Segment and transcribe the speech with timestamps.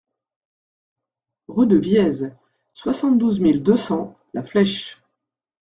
[1.47, 2.23] Rue de Viez,
[2.73, 4.99] soixante-douze mille deux cents La Flèche